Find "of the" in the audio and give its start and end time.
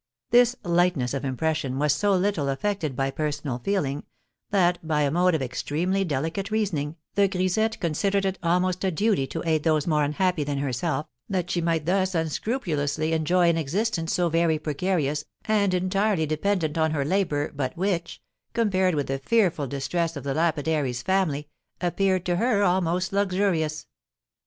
20.15-20.33